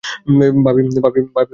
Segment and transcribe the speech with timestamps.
[0.65, 0.81] ভাবি,
[1.05, 1.25] বসেন।